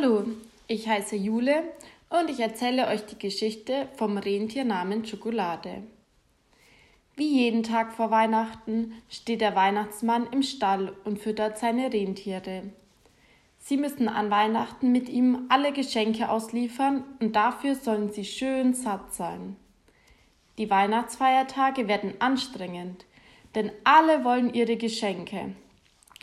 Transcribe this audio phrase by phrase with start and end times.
[0.00, 0.24] Hallo,
[0.68, 1.64] ich heiße Jule
[2.08, 5.82] und ich erzähle euch die Geschichte vom Rentier namens Schokolade.
[7.16, 12.64] Wie jeden Tag vor Weihnachten steht der Weihnachtsmann im Stall und füttert seine Rentiere.
[13.58, 19.14] Sie müssen an Weihnachten mit ihm alle Geschenke ausliefern und dafür sollen sie schön satt
[19.14, 19.56] sein.
[20.58, 23.04] Die Weihnachtsfeiertage werden anstrengend,
[23.56, 25.56] denn alle wollen ihre Geschenke.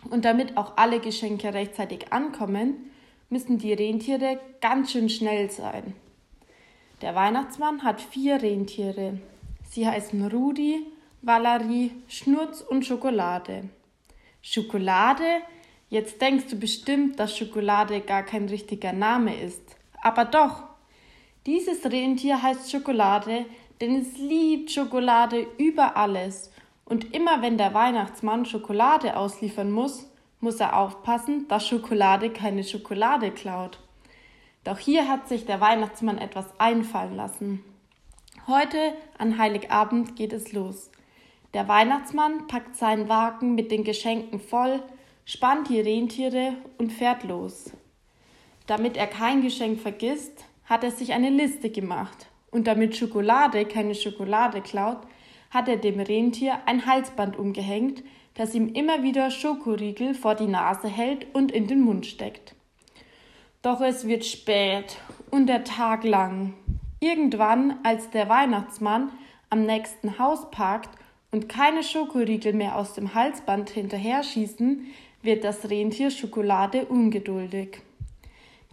[0.09, 2.91] Und damit auch alle Geschenke rechtzeitig ankommen,
[3.29, 5.95] müssen die Rentiere ganz schön schnell sein.
[7.01, 9.19] Der Weihnachtsmann hat vier Rentiere.
[9.69, 10.85] Sie heißen Rudi,
[11.21, 13.69] Valerie, Schnurz und Schokolade.
[14.41, 15.41] Schokolade?
[15.89, 19.75] Jetzt denkst du bestimmt, dass Schokolade gar kein richtiger Name ist.
[20.01, 20.63] Aber doch.
[21.45, 23.45] Dieses Rentier heißt Schokolade,
[23.81, 26.51] denn es liebt Schokolade über alles.
[26.85, 30.07] Und immer wenn der Weihnachtsmann Schokolade ausliefern muss,
[30.39, 33.79] muss er aufpassen, dass Schokolade keine Schokolade klaut.
[34.63, 37.63] Doch hier hat sich der Weihnachtsmann etwas einfallen lassen.
[38.47, 38.77] Heute
[39.17, 40.91] an Heiligabend geht es los.
[41.53, 44.83] Der Weihnachtsmann packt seinen Wagen mit den Geschenken voll,
[45.23, 47.71] spannt die Rentiere und fährt los.
[48.67, 52.27] Damit er kein Geschenk vergisst, hat er sich eine Liste gemacht.
[52.51, 54.99] Und damit Schokolade keine Schokolade klaut,
[55.49, 58.03] hat er dem Rentier ein Halsband umgehängt,
[58.35, 62.53] das ihm immer wieder Schokoriegel vor die Nase hält und in den Mund steckt.
[63.61, 64.97] Doch es wird spät
[65.31, 66.53] und der Tag lang.
[66.99, 69.09] Irgendwann, als der Weihnachtsmann
[69.49, 70.89] am nächsten Haus parkt
[71.31, 74.85] und keine Schokoriegel mehr aus dem Halsband hinterher schießen,
[75.21, 77.81] wird das Rentier Schokolade ungeduldig.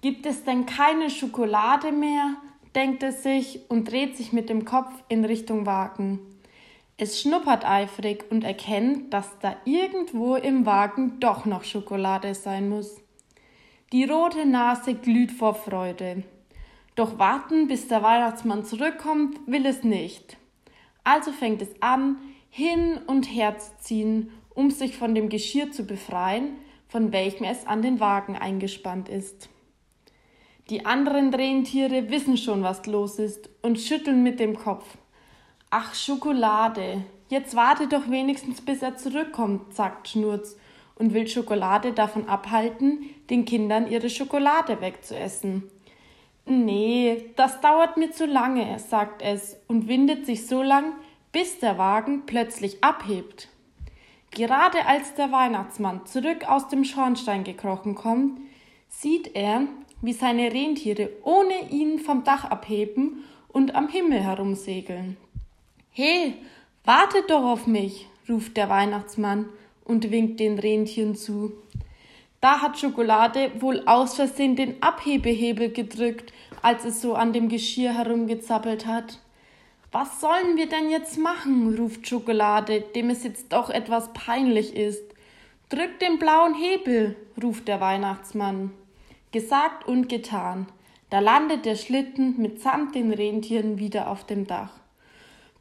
[0.03, 2.37] Gibt es denn keine Schokolade mehr?
[2.75, 6.21] denkt es sich und dreht sich mit dem Kopf in Richtung Wagen.
[7.05, 13.01] Es schnuppert eifrig und erkennt, dass da irgendwo im Wagen doch noch Schokolade sein muss.
[13.91, 16.23] Die rote Nase glüht vor Freude.
[16.95, 20.37] Doch warten, bis der Weihnachtsmann zurückkommt, will es nicht.
[21.03, 22.19] Also fängt es an,
[22.51, 26.57] hin und her zu ziehen, um sich von dem Geschirr zu befreien,
[26.87, 29.49] von welchem es an den Wagen eingespannt ist.
[30.71, 34.99] Die anderen Rentiere wissen schon, was los ist und schütteln mit dem Kopf.
[35.75, 37.03] Ach, Schokolade.
[37.31, 40.59] Jetzt warte doch wenigstens, bis er zurückkommt, sagt Schnurz
[40.97, 45.63] und will Schokolade davon abhalten, den Kindern ihre Schokolade wegzuessen.
[46.45, 50.93] Nee, das dauert mir zu lange, sagt es und windet sich so lang,
[51.33, 53.49] bis der Wagen plötzlich abhebt.
[54.31, 58.43] Gerade als der Weihnachtsmann zurück aus dem Schornstein gekrochen kommt,
[58.91, 59.63] sieht er,
[60.03, 65.17] wie seine Rentiere ohne ihn vom Dach abheben und am Himmel herumsegeln.
[65.95, 66.35] He,
[66.85, 69.51] wartet doch auf mich, ruft der Weihnachtsmann
[69.85, 71.53] und winkt den Rentieren zu.
[72.41, 76.33] Da hat Schokolade wohl aus Versehen den Abhebehebel gedrückt,
[76.63, 79.21] als es so an dem Geschirr herumgezappelt hat.
[79.93, 81.77] Was sollen wir denn jetzt machen?
[81.79, 85.05] ruft Schokolade, dem es jetzt doch etwas peinlich ist.
[85.69, 88.73] Drück den blauen Hebel, ruft der Weihnachtsmann.
[89.31, 90.67] Gesagt und getan.
[91.11, 94.82] Da landet der Schlitten mitsamt den Rentieren wieder auf dem Dach.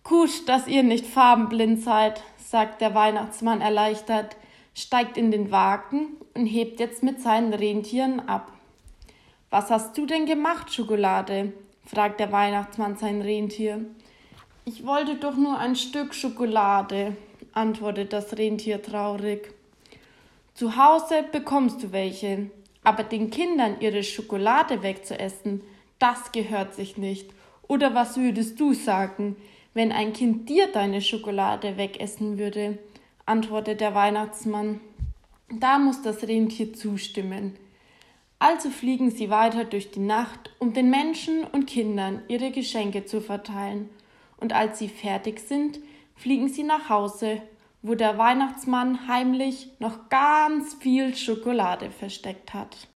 [0.04, 4.36] Gut, dass ihr nicht farbenblind seid, sagt der Weihnachtsmann erleichtert,
[4.74, 8.52] steigt in den Wagen und hebt jetzt mit seinen Rentieren ab.
[9.50, 11.54] Was hast du denn gemacht, Schokolade?
[11.86, 13.86] fragt der Weihnachtsmann sein Rentier.
[14.66, 17.18] Ich wollte doch nur ein Stück Schokolade,
[17.54, 19.54] antwortet das Rentier traurig.
[20.54, 22.50] Zu Hause bekommst du welche,
[22.84, 25.62] aber den Kindern ihre Schokolade wegzuessen,
[26.00, 27.30] das gehört sich nicht.
[27.68, 29.36] Oder was würdest du sagen?
[29.74, 32.78] Wenn ein Kind dir deine Schokolade wegessen würde,
[33.26, 34.82] antwortet der Weihnachtsmann.
[35.50, 37.58] Da muss das Rentier zustimmen.
[38.40, 43.22] Also fliegen sie weiter durch die Nacht, um den Menschen und Kindern ihre Geschenke zu
[43.22, 43.90] verteilen,
[44.38, 45.80] und als sie fertig sind,
[46.16, 47.44] fliegen sie nach Hause,
[47.84, 52.88] wo der Weihnachtsmann heimlich noch ganz viel Schokolade versteckt hat.